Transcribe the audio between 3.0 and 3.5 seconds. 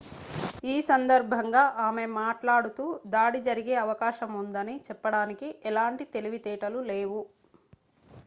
దాడి